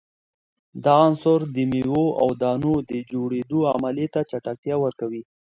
دا 0.83 0.93
عنصر 1.07 1.39
د 1.55 1.57
میو 1.71 2.03
او 2.21 2.29
دانو 2.41 2.73
د 2.89 2.91
جوړیدو 3.11 3.59
عملیې 3.73 4.07
ته 4.13 4.21
چټکتیا 4.29 4.75
ورکوي. 4.81 5.23